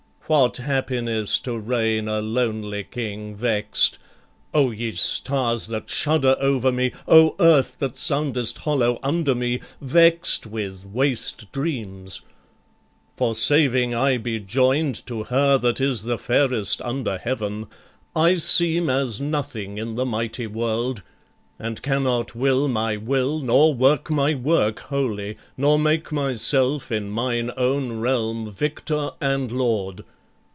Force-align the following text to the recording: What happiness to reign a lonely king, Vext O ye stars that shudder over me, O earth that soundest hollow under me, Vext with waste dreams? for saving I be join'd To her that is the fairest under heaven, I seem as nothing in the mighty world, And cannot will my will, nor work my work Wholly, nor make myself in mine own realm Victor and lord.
What 0.33 0.55
happiness 0.55 1.39
to 1.39 1.59
reign 1.59 2.07
a 2.07 2.21
lonely 2.21 2.85
king, 2.85 3.35
Vext 3.35 3.97
O 4.53 4.71
ye 4.71 4.91
stars 4.91 5.67
that 5.67 5.89
shudder 5.89 6.37
over 6.39 6.71
me, 6.71 6.93
O 7.05 7.35
earth 7.41 7.75
that 7.79 7.97
soundest 7.97 8.59
hollow 8.59 8.97
under 9.03 9.35
me, 9.35 9.59
Vext 9.81 10.45
with 10.47 10.85
waste 10.85 11.51
dreams? 11.51 12.21
for 13.17 13.35
saving 13.35 13.93
I 13.93 14.15
be 14.15 14.39
join'd 14.39 15.05
To 15.05 15.23
her 15.25 15.57
that 15.57 15.81
is 15.81 16.03
the 16.03 16.17
fairest 16.17 16.81
under 16.81 17.17
heaven, 17.17 17.67
I 18.15 18.35
seem 18.37 18.89
as 18.89 19.19
nothing 19.19 19.77
in 19.77 19.95
the 19.95 20.05
mighty 20.05 20.47
world, 20.47 21.01
And 21.59 21.81
cannot 21.81 22.35
will 22.37 22.69
my 22.69 22.95
will, 22.95 23.39
nor 23.41 23.73
work 23.73 24.09
my 24.09 24.33
work 24.33 24.79
Wholly, 24.79 25.35
nor 25.57 25.77
make 25.77 26.09
myself 26.13 26.89
in 26.89 27.09
mine 27.09 27.51
own 27.57 27.99
realm 27.99 28.49
Victor 28.49 29.11
and 29.19 29.51
lord. 29.51 30.05